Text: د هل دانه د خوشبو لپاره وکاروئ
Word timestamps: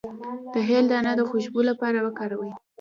د 0.53 0.55
هل 0.69 0.83
دانه 0.91 1.11
د 1.15 1.21
خوشبو 1.29 1.59
لپاره 1.69 1.97
وکاروئ 2.05 2.51